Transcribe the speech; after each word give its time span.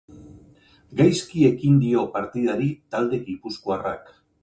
Gaizki 1.01 1.45
ekin 1.51 1.77
dio 1.85 2.07
partidari 2.17 2.73
talde 2.97 3.25
gipuzkoarrak. 3.33 4.15